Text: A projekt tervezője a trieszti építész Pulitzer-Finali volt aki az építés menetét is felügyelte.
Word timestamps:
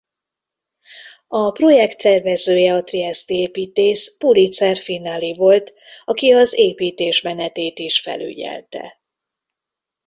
A 1.27 1.51
projekt 1.51 1.97
tervezője 1.97 2.73
a 2.73 2.83
trieszti 2.83 3.33
építész 3.39 4.17
Pulitzer-Finali 4.17 5.35
volt 5.37 5.73
aki 6.05 6.31
az 6.31 6.53
építés 6.57 7.21
menetét 7.21 7.79
is 7.79 7.99
felügyelte. 7.99 9.01